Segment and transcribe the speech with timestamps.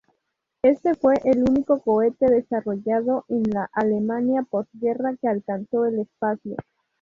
[0.63, 6.55] Este fue el único cohete desarrollado en la Alemania posguerra que alcanzó el espacio.